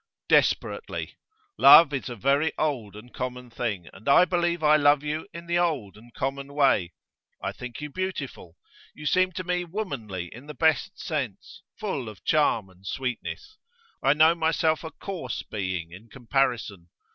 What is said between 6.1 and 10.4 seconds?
common way. I think you beautiful, you seem to me womanly